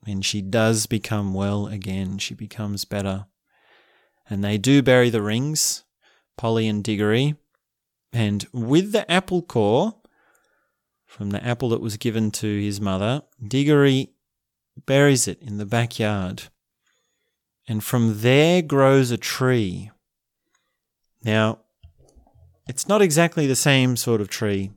[0.06, 2.18] And she does become well again.
[2.18, 3.28] She becomes better.
[4.30, 5.84] And they do bury the rings,
[6.38, 7.36] Polly and Diggory.
[8.14, 9.96] And with the apple core,
[11.06, 14.12] from the apple that was given to his mother, Diggory
[14.86, 16.44] buries it in the backyard
[17.70, 19.92] and from there grows a tree.
[21.24, 21.60] Now,
[22.68, 24.72] it's not exactly the same sort of tree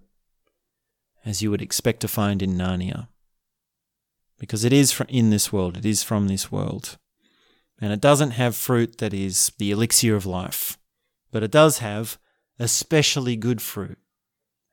[1.24, 3.08] as you would expect to find in Narnia,
[4.38, 6.98] because it is in this world, it is from this world.
[7.80, 10.78] And it doesn't have fruit that is the elixir of life,
[11.32, 12.18] but it does have
[12.58, 13.98] especially good fruit.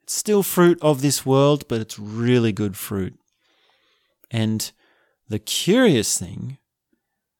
[0.03, 3.17] It's still fruit of this world, but it's really good fruit.
[4.29, 4.71] And
[5.27, 6.57] the curious thing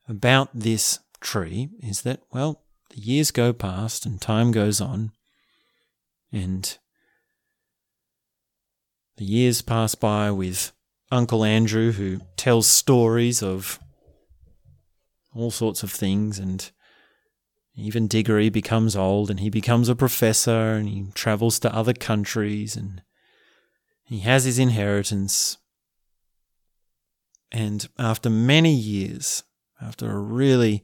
[0.08, 5.12] about this tree is that, well, the years go past and time goes on,
[6.32, 6.78] and
[9.18, 10.72] the years pass by with
[11.12, 13.80] Uncle Andrew, who tells stories of
[15.34, 16.72] all sorts of things, and
[17.76, 22.76] even Diggory becomes old and he becomes a professor and he travels to other countries
[22.76, 23.02] and
[24.04, 25.58] he has his inheritance.
[27.52, 29.44] And after many years,
[29.82, 30.84] after a really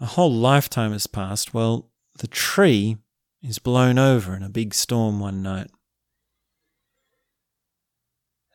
[0.00, 2.96] a whole lifetime has passed, well, the tree
[3.42, 5.70] is blown over in a big storm one night.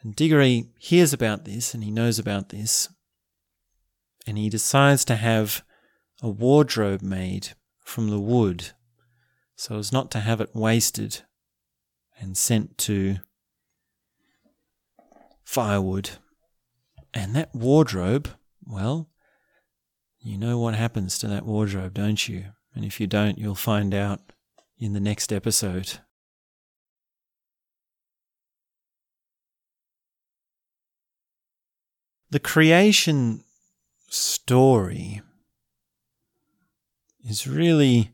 [0.01, 2.89] And Diggory hears about this and he knows about this,
[4.27, 5.63] and he decides to have
[6.21, 8.71] a wardrobe made from the wood
[9.61, 11.21] so as not to have it wasted
[12.19, 13.17] and sent to
[15.43, 16.09] firewood.
[17.13, 18.29] And that wardrobe,
[18.65, 19.11] well,
[20.19, 22.45] you know what happens to that wardrobe, don't you?
[22.73, 24.19] And if you don't, you'll find out
[24.79, 25.99] in the next episode.
[32.31, 33.43] The creation
[34.11, 35.21] story
[37.23, 38.11] is really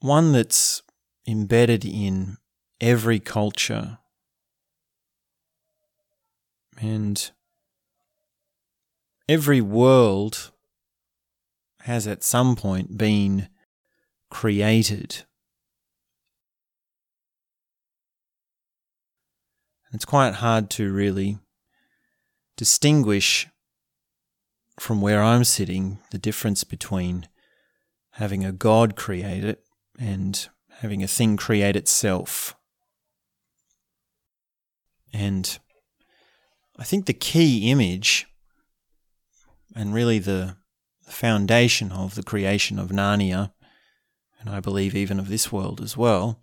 [0.00, 0.82] one that's
[1.26, 2.38] embedded in
[2.80, 3.98] every culture.
[6.80, 7.30] And
[9.28, 10.50] every world
[11.80, 13.48] has at some point been
[14.30, 15.24] created.
[19.92, 21.38] It's quite hard to really
[22.56, 23.48] distinguish
[24.78, 27.28] from where I'm sitting the difference between
[28.12, 29.64] having a God create it
[29.98, 32.56] and having a thing create itself.
[35.12, 35.58] And
[36.76, 38.26] I think the key image
[39.74, 40.56] and really the
[41.02, 43.52] foundation of the creation of Narnia,
[44.40, 46.40] and I believe even of this world as well,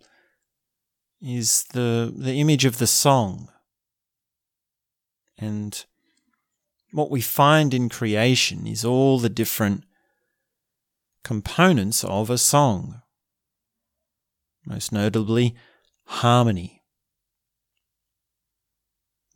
[1.20, 3.48] is the the image of the song.
[5.38, 5.84] And
[6.92, 9.84] what we find in creation is all the different
[11.24, 13.00] components of a song.
[14.66, 15.56] Most notably,
[16.04, 16.82] harmony,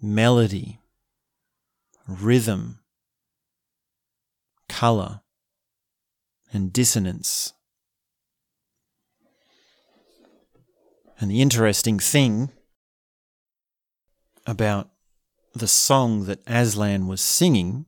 [0.00, 0.80] melody,
[2.06, 2.80] rhythm,
[4.68, 5.22] color,
[6.52, 7.54] and dissonance.
[11.18, 12.52] And the interesting thing
[14.46, 14.90] about
[15.58, 17.86] the song that Aslan was singing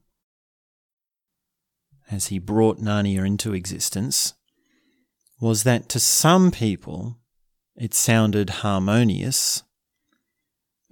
[2.11, 4.35] as he brought Narnia into existence
[5.41, 7.19] was that to some people
[7.77, 9.63] it sounded harmonious,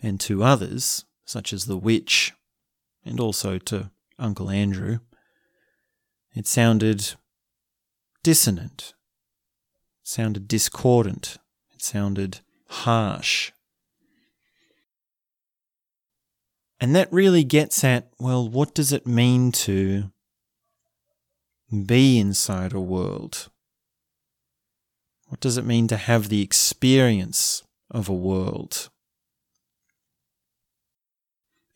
[0.01, 2.33] and to others, such as the witch,
[3.05, 5.01] and also to Uncle Andrew,
[6.35, 7.15] it sounded
[8.23, 8.95] dissonant,
[10.05, 11.39] sounded discordant,
[11.75, 13.51] it sounded harsh.
[16.81, 20.11] And that really gets at well, what does it mean to
[21.85, 23.49] be inside a world?
[25.29, 28.91] What does it mean to have the experience of a world?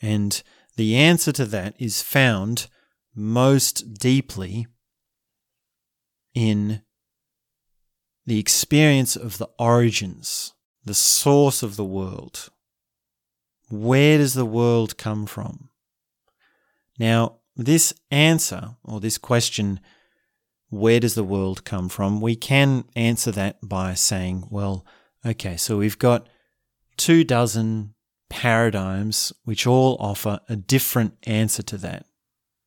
[0.01, 0.43] And
[0.77, 2.69] the answer to that is found
[3.15, 4.67] most deeply
[6.35, 6.83] in
[8.25, 12.51] the experience of the origins, the source of the world.
[13.71, 15.71] Where does the world come from?
[16.99, 19.81] Now, this answer, or this question,
[20.71, 22.21] where does the world come from?
[22.21, 24.85] We can answer that by saying, well,
[25.25, 26.29] okay, so we've got
[26.97, 27.95] two dozen
[28.29, 32.07] paradigms which all offer a different answer to that,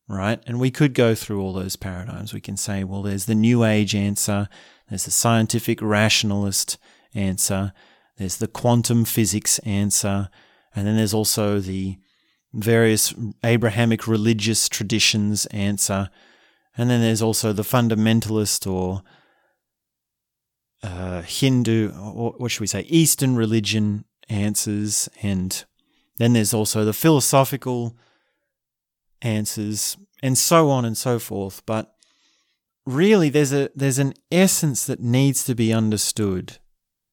[0.08, 0.42] right?
[0.46, 2.34] And we could go through all those paradigms.
[2.34, 4.48] We can say, well, there's the New Age answer,
[4.88, 6.76] there's the scientific rationalist
[7.14, 7.72] answer,
[8.18, 10.28] there's the quantum physics answer,
[10.74, 11.98] and then there's also the
[12.52, 13.12] various
[13.42, 16.08] Abrahamic religious traditions answer.
[16.76, 19.02] And then there's also the fundamentalist or
[20.82, 25.08] uh, Hindu, or what should we say, Eastern religion answers.
[25.22, 25.64] And
[26.18, 27.96] then there's also the philosophical
[29.22, 31.62] answers, and so on and so forth.
[31.66, 31.94] But
[32.84, 36.58] really, there's a there's an essence that needs to be understood.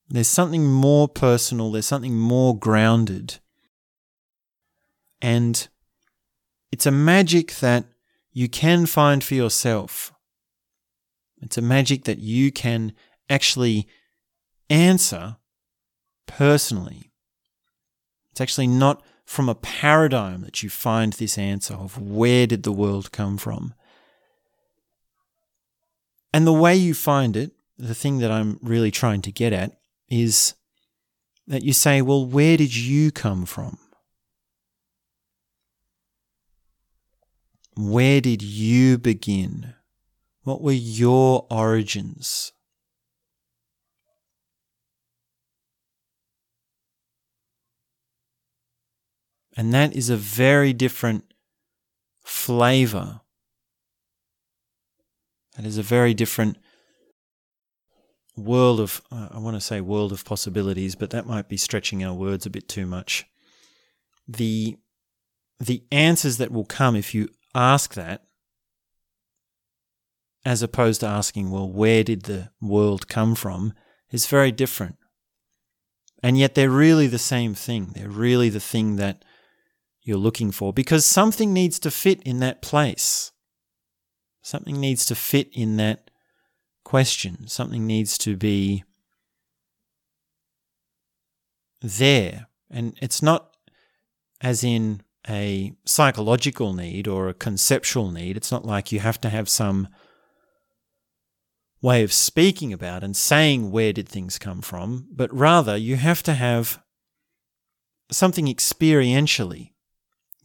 [0.09, 1.71] There's something more personal.
[1.71, 3.39] There's something more grounded
[5.21, 5.67] and
[6.71, 7.85] it's a magic that
[8.31, 10.13] you can find for yourself.
[11.41, 12.93] It's a magic that you can
[13.29, 13.87] actually
[14.69, 15.37] answer
[16.27, 17.11] personally.
[18.31, 22.71] It's actually not from a paradigm that you find this answer of where did the
[22.71, 23.73] world come from.
[26.33, 29.77] And the way you find it, the thing that I'm really trying to get at,
[30.09, 30.53] is
[31.47, 33.77] that you say, well, where did you come from?
[37.75, 39.73] Where did you begin?
[40.43, 42.51] What were your origins?
[49.55, 51.25] And that is a very different
[52.23, 53.21] flavor.
[55.55, 56.57] That is a very different
[58.37, 62.13] world of, I want to say world of possibilities, but that might be stretching our
[62.13, 63.25] words a bit too much.
[64.27, 64.77] The,
[65.59, 68.23] the answers that will come if you ask that,
[70.43, 73.73] as opposed to asking, well, where did the world come from,
[74.09, 74.97] is very different.
[76.23, 77.91] And yet they're really the same thing.
[77.93, 79.23] They're really the thing that
[80.03, 83.31] you're looking for because something needs to fit in that place.
[84.41, 86.09] Something needs to fit in that
[86.83, 87.47] question.
[87.47, 88.83] Something needs to be
[91.81, 92.47] there.
[92.69, 93.55] And it's not
[94.41, 98.37] as in a psychological need or a conceptual need.
[98.37, 99.87] It's not like you have to have some
[101.81, 106.23] way of speaking about and saying where did things come from, but rather you have
[106.23, 106.81] to have
[108.11, 109.71] something experientially.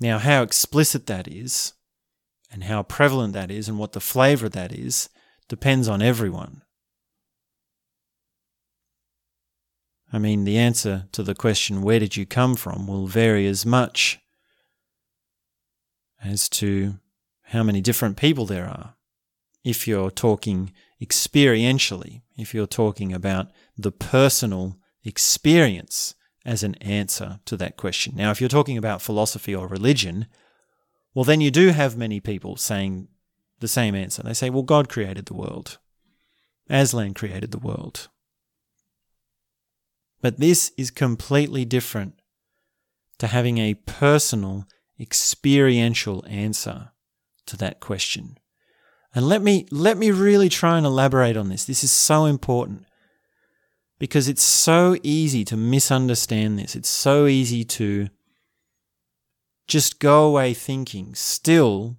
[0.01, 1.73] Now, how explicit that is
[2.51, 5.09] and how prevalent that is and what the flavor that is
[5.49, 6.63] depends on everyone.
[10.13, 13.67] I mean, the answer to the question, where did you come from, will vary as
[13.67, 14.21] much
[16.23, 16.99] as to
[17.45, 18.95] how many different people there are.
[19.65, 26.15] If you're talking experientially, if you're talking about the personal experience
[26.45, 28.15] as an answer to that question.
[28.17, 30.27] Now, if you're talking about philosophy or religion,
[31.15, 33.09] well, then you do have many people saying
[33.61, 34.23] the same answer.
[34.23, 35.79] They say, well, God created the world,
[36.71, 38.09] Aslan created the world.
[40.21, 42.21] But this is completely different
[43.19, 44.67] to having a personal,
[44.99, 46.91] experiential answer
[47.47, 48.39] to that question.
[49.15, 51.65] And let me let me really try and elaborate on this.
[51.65, 52.85] This is so important
[53.99, 56.77] because it's so easy to misunderstand this.
[56.77, 58.09] It's so easy to
[59.67, 61.97] just go away thinking still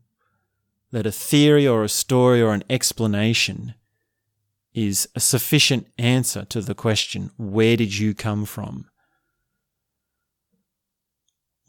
[0.91, 3.73] that a theory or a story or an explanation
[4.73, 8.87] is a sufficient answer to the question, where did you come from?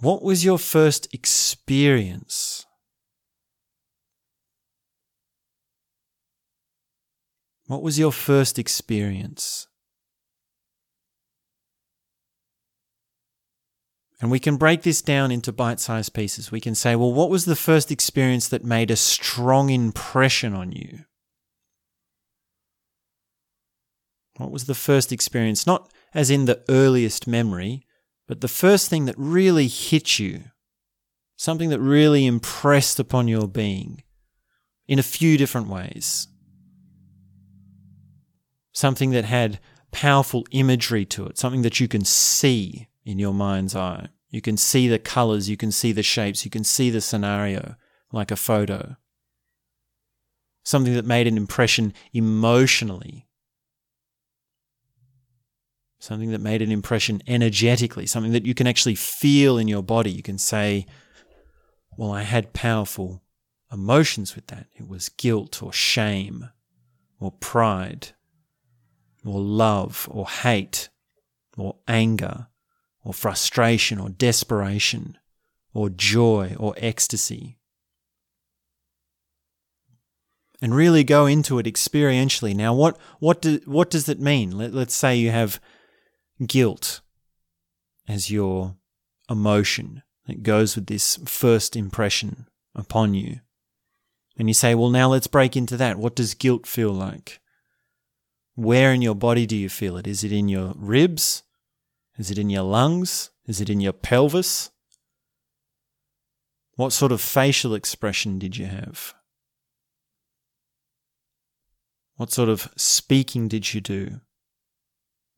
[0.01, 2.65] What was your first experience?
[7.67, 9.67] What was your first experience?
[14.21, 16.51] And we can break this down into bite sized pieces.
[16.51, 20.73] We can say, well, what was the first experience that made a strong impression on
[20.73, 21.05] you?
[24.37, 25.67] What was the first experience?
[25.67, 27.85] Not as in the earliest memory,
[28.29, 30.45] but the first thing that really hit you,
[31.37, 34.03] something that really impressed upon your being
[34.87, 36.29] in a few different ways.
[38.73, 39.61] Something that had
[39.91, 44.09] powerful imagery to it, something that you can see in your mind's eye.
[44.31, 47.77] You can see the colors, you can see the shapes, you can see the scenario
[48.13, 48.97] like a photo.
[50.65, 53.28] Something that made an impression emotionally.
[55.99, 60.11] Something that made an impression energetically, something that you can actually feel in your body.
[60.11, 60.87] You can say,
[61.97, 63.23] Well, I had powerful
[63.73, 64.67] emotions with that.
[64.77, 66.51] It was guilt or shame
[67.21, 68.09] or pride
[69.25, 70.89] or love or hate
[71.57, 72.47] or anger
[73.05, 75.19] or frustration or desperation
[75.75, 77.59] or joy or ecstasy.
[80.61, 82.55] And really go into it experientially.
[82.55, 84.51] Now, what, what, do, what does it mean?
[84.51, 85.61] Let, let's say you have
[86.47, 87.01] guilt
[88.07, 88.77] as your
[89.31, 93.41] emotion that goes with this first impression upon you.
[94.39, 95.99] And you say, well, now let's break into that.
[95.99, 97.41] What does guilt feel like?
[98.55, 100.07] Where in your body do you feel it?
[100.07, 101.43] Is it in your ribs?
[102.19, 103.31] Is it in your lungs?
[103.47, 104.71] Is it in your pelvis?
[106.77, 109.15] What sort of facial expression did you have?
[112.17, 114.21] What sort of speaking did you do?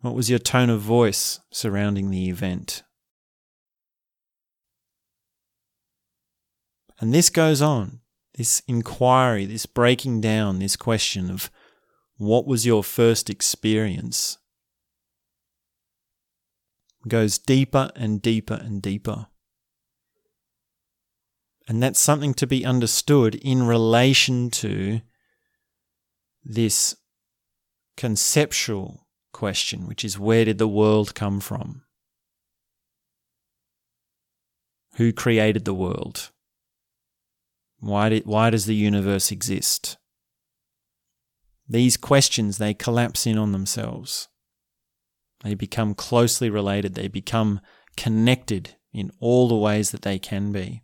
[0.00, 2.82] What was your tone of voice surrounding the event?
[6.98, 8.00] And this goes on,
[8.34, 11.50] this inquiry, this breaking down, this question of
[12.16, 14.38] what was your first experience
[17.08, 19.26] goes deeper and deeper and deeper.
[21.66, 25.00] And that's something to be understood in relation to
[26.44, 26.96] this
[27.96, 31.82] conceptual question, which is where did the world come from?
[34.96, 36.30] Who created the world?
[37.78, 39.96] Why, did, why does the universe exist?
[41.68, 44.28] These questions, they collapse in on themselves.
[45.42, 46.94] They become closely related.
[46.94, 47.60] They become
[47.96, 50.82] connected in all the ways that they can be.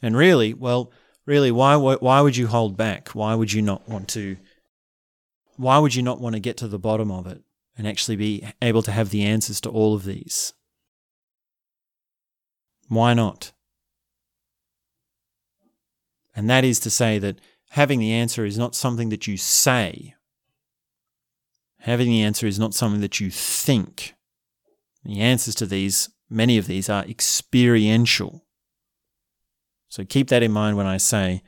[0.00, 0.92] And really, well,
[1.26, 3.10] really, why, why would you hold back?
[3.10, 4.36] Why would you not want to?
[5.56, 7.42] Why would you not want to get to the bottom of it
[7.76, 10.52] and actually be able to have the answers to all of these?
[12.88, 13.52] Why not?
[16.34, 17.40] And that is to say that
[17.70, 20.14] having the answer is not something that you say.
[21.80, 24.14] Having the answer is not something that you think.
[25.04, 28.44] The answers to these, many of these, are experiential.
[29.88, 31.42] So keep that in mind when I say,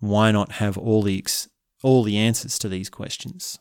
[0.00, 1.48] why not have all the, ex-
[1.84, 3.58] all the answers to these questions?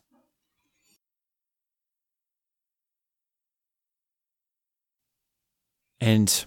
[5.99, 6.45] And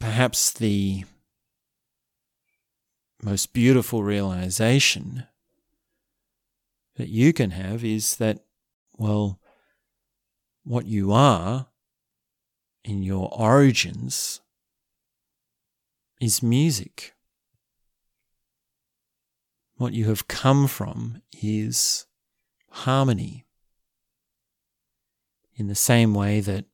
[0.00, 1.04] perhaps the
[3.22, 5.26] most beautiful realization
[6.96, 8.40] that you can have is that,
[8.96, 9.38] well,
[10.64, 11.68] what you are
[12.84, 14.40] in your origins
[16.20, 17.14] is music.
[19.78, 22.06] What you have come from is
[22.70, 23.46] harmony.
[25.54, 26.64] In the same way that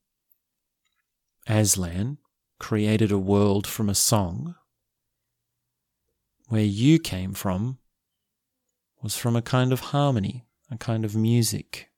[1.47, 2.17] Aslan
[2.59, 4.55] created a world from a song,
[6.47, 7.77] where you came from
[9.03, 11.91] was from a kind of harmony, a kind of music.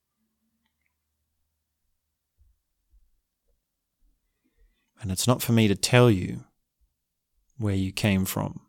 [5.02, 6.44] And it's not for me to tell you
[7.58, 8.67] where you came from.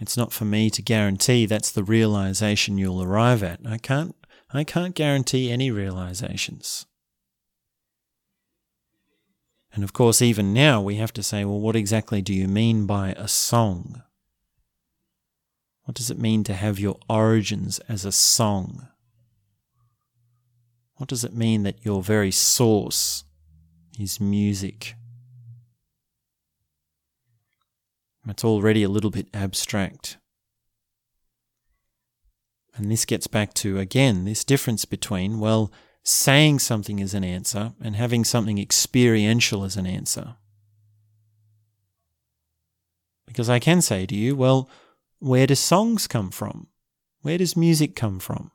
[0.00, 3.60] It's not for me to guarantee that's the realization you'll arrive at.
[3.66, 4.14] I can't
[4.50, 6.86] I can't guarantee any realizations.
[9.72, 12.86] And of course, even now we have to say, well, what exactly do you mean
[12.86, 14.02] by a song?
[15.84, 18.88] What does it mean to have your origins as a song?
[20.96, 23.24] What does it mean that your very source
[23.98, 24.94] is music?
[28.28, 30.18] It's already a little bit abstract.
[32.76, 35.72] And this gets back to, again, this difference between, well,
[36.04, 40.36] saying something as an answer and having something experiential as an answer.
[43.26, 44.70] Because I can say to you, well,
[45.18, 46.68] where do songs come from?
[47.22, 48.52] Where does music come from?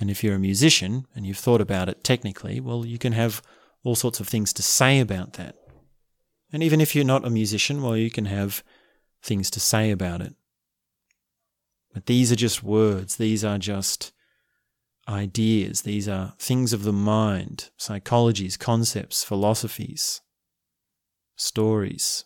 [0.00, 3.42] And if you're a musician and you've thought about it technically, well, you can have
[3.82, 5.56] all sorts of things to say about that.
[6.52, 8.62] And even if you're not a musician, well, you can have
[9.22, 10.34] things to say about it.
[11.92, 14.12] But these are just words, these are just
[15.08, 20.20] ideas, these are things of the mind, psychologies, concepts, philosophies,
[21.34, 22.24] stories.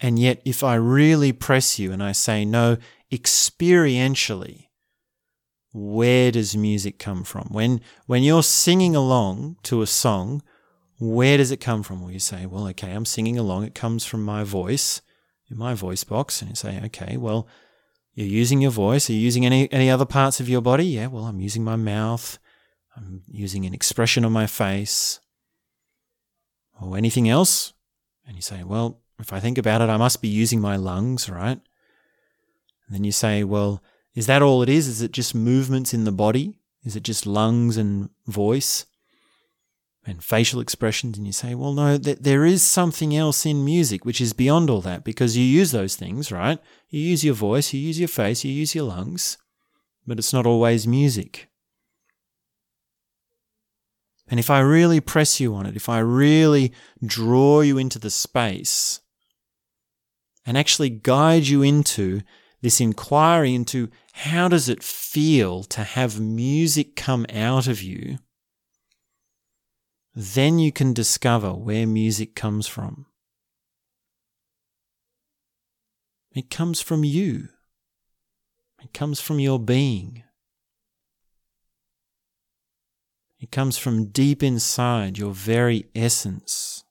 [0.00, 2.78] And yet, if I really press you and I say, no,
[3.12, 4.66] experientially,
[5.72, 7.48] where does music come from?
[7.50, 10.42] When, when you're singing along to a song,
[10.98, 12.02] where does it come from?
[12.02, 13.64] Well, you say, well, okay, I'm singing along.
[13.64, 15.00] It comes from my voice,
[15.50, 16.40] in my voice box.
[16.40, 17.48] And you say, okay, well,
[18.14, 19.08] you're using your voice.
[19.08, 20.84] Are you using any, any other parts of your body?
[20.84, 22.38] Yeah, well, I'm using my mouth.
[22.94, 25.20] I'm using an expression on my face.
[26.80, 27.72] Or anything else?
[28.26, 31.30] And you say, well, if I think about it, I must be using my lungs,
[31.30, 31.58] right?
[32.86, 33.82] And then you say, well,
[34.14, 34.88] is that all it is?
[34.88, 36.54] Is it just movements in the body?
[36.84, 38.86] Is it just lungs and voice
[40.04, 41.16] and facial expressions?
[41.16, 44.68] And you say, well, no, th- there is something else in music which is beyond
[44.68, 46.58] all that because you use those things, right?
[46.90, 49.38] You use your voice, you use your face, you use your lungs,
[50.06, 51.48] but it's not always music.
[54.28, 56.72] And if I really press you on it, if I really
[57.04, 59.00] draw you into the space
[60.44, 62.22] and actually guide you into
[62.62, 68.18] this inquiry into how does it feel to have music come out of you,
[70.14, 73.06] then you can discover where music comes from.
[76.34, 77.48] It comes from you.
[78.82, 80.22] It comes from your being.
[83.38, 86.81] It comes from deep inside your very essence.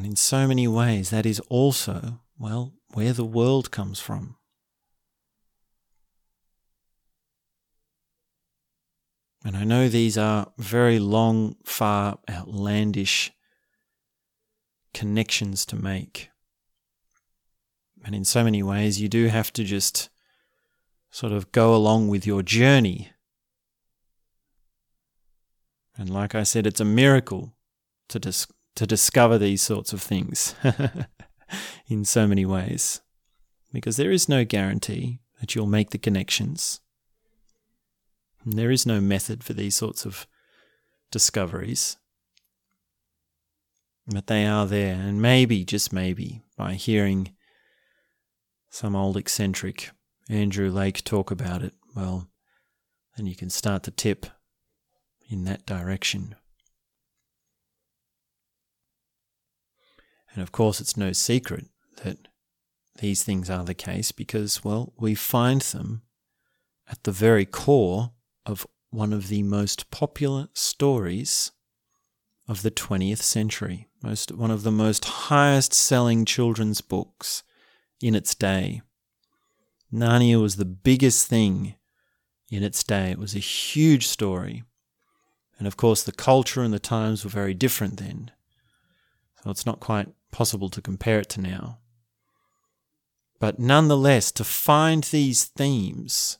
[0.00, 4.36] And in so many ways, that is also, well, where the world comes from.
[9.44, 13.30] And I know these are very long, far, outlandish
[14.94, 16.30] connections to make.
[18.02, 20.08] And in so many ways, you do have to just
[21.10, 23.12] sort of go along with your journey.
[25.98, 27.52] And like I said, it's a miracle
[28.08, 28.46] to, dis-
[28.80, 30.54] to discover these sorts of things
[31.86, 33.02] in so many ways.
[33.72, 36.80] Because there is no guarantee that you'll make the connections
[38.44, 40.26] there is no method for these sorts of
[41.10, 41.96] discoveries.
[44.06, 47.34] But they are there, and maybe, just maybe, by hearing
[48.70, 49.90] some old eccentric
[50.28, 52.28] Andrew Lake talk about it, well,
[53.16, 54.26] then you can start to tip
[55.28, 56.34] in that direction.
[60.34, 61.66] And of course, it's no secret
[62.04, 62.28] that
[62.98, 66.02] these things are the case because, well, we find them
[66.90, 68.12] at the very core
[68.46, 71.52] of one of the most popular stories
[72.48, 77.42] of the 20th century, most one of the most highest selling children's books
[78.00, 78.82] in its day.
[79.92, 81.74] Narnia was the biggest thing
[82.50, 83.10] in its day.
[83.10, 84.64] It was a huge story.
[85.58, 88.30] And of course, the culture and the times were very different then.
[89.42, 91.78] So it's not quite possible to compare it to now.
[93.38, 96.38] But nonetheless, to find these themes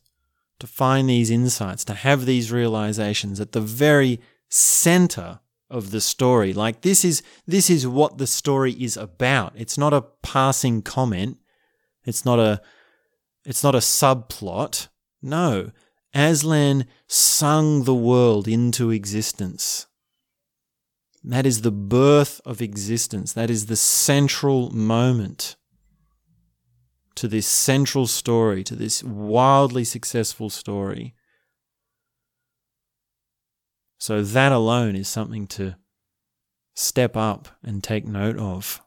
[0.60, 6.52] to find these insights, to have these realizations at the very center of the story.
[6.52, 9.54] Like this is this is what the story is about.
[9.56, 11.38] It's not a passing comment.
[12.04, 12.60] It's not a
[13.44, 14.88] it's not a subplot.
[15.22, 15.72] No.
[16.12, 19.86] Aslan sung the world into existence.
[21.22, 23.32] That is the birth of existence.
[23.32, 25.56] That is the central moment
[27.16, 31.14] to this central story, to this wildly successful story.
[33.98, 35.76] So, that alone is something to
[36.74, 38.80] step up and take note of.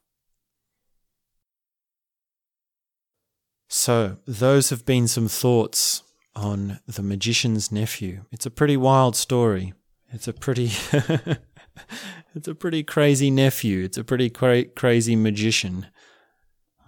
[3.68, 6.02] So, those have been some thoughts
[6.36, 8.26] on The Magician's Nephew.
[8.32, 9.74] It's a pretty wild story.
[10.12, 10.72] It's a pretty.
[12.36, 13.84] it's a pretty crazy nephew.
[13.84, 15.88] It's a pretty cra- crazy magician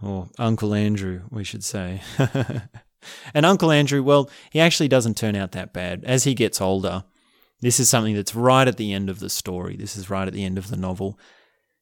[0.02, 2.02] or Uncle Andrew, we should say.
[3.34, 6.04] and Uncle Andrew, well, he actually doesn't turn out that bad.
[6.04, 7.04] As he gets older,
[7.62, 9.76] this is something that's right at the end of the story.
[9.76, 11.20] This is right at the end of the novel.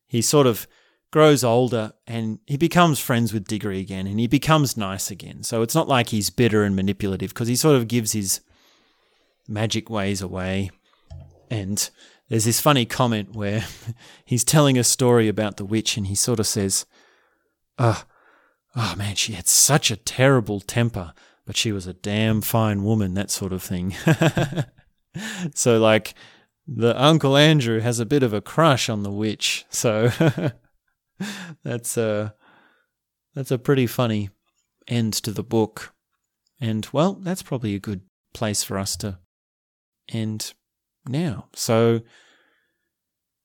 [0.07, 0.67] He sort of
[1.11, 5.43] grows older and he becomes friends with Diggory again and he becomes nice again.
[5.43, 8.41] So it's not like he's bitter and manipulative because he sort of gives his
[9.47, 10.71] magic ways away.
[11.51, 11.89] And
[12.29, 13.65] there's this funny comment where
[14.25, 16.85] he's telling a story about the witch and he sort of says,
[17.77, 18.01] uh,
[18.75, 21.13] oh man, she had such a terrible temper,
[21.45, 23.93] but she was a damn fine woman, that sort of thing.
[25.53, 26.13] so, like,
[26.65, 29.65] the Uncle Andrew has a bit of a crush on the witch.
[29.69, 30.11] So,
[31.63, 32.35] that's a,
[33.35, 34.29] that's a pretty funny
[34.87, 35.93] end to the book.
[36.59, 38.01] And, well, that's probably a good
[38.33, 39.19] place for us to
[40.09, 40.53] end
[41.07, 41.47] now.
[41.53, 42.01] So,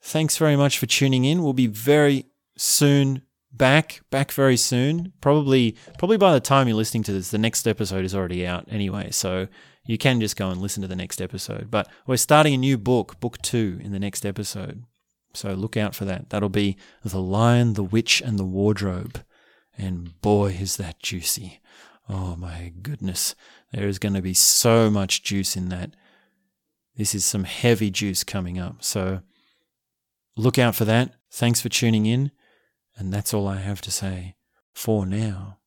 [0.03, 1.43] thanks very much for tuning in.
[1.43, 5.13] We'll be very soon back back very soon.
[5.21, 8.67] Probably probably by the time you're listening to this, the next episode is already out
[8.71, 9.11] anyway.
[9.11, 9.49] So
[9.85, 11.71] you can just go and listen to the next episode.
[11.71, 14.85] But we're starting a new book, book two, in the next episode.
[15.35, 16.31] So look out for that.
[16.31, 19.23] That'll be The Lion, the Witch, and the Wardrobe.
[19.77, 21.61] And boy, is that juicy.
[22.09, 23.35] Oh my goodness.
[23.73, 25.95] There is going to be so much juice in that.
[26.99, 28.83] This is some heavy juice coming up.
[28.83, 29.23] So
[30.37, 31.15] look out for that.
[31.31, 32.33] Thanks for tuning in.
[32.97, 34.35] And that's all I have to say
[34.75, 35.59] for now.